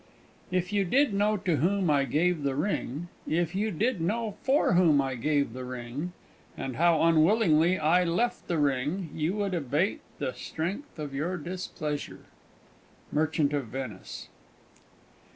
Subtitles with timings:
[0.49, 4.73] "If you did know to whom I gave the ring, If you did know for
[4.73, 6.13] whom I gave the ring,
[6.57, 12.25] And how unwillingly I left the ring, You would abate the strength of your displeasure."
[13.13, 14.29] _Merchant of Venice.